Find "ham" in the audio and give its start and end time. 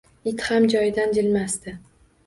0.47-0.65